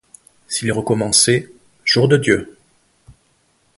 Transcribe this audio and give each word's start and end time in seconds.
S'il 0.47 0.71
recommençait, 0.71 1.51
jour 1.85 2.07
de 2.07 2.17
Dieu! 2.17 2.57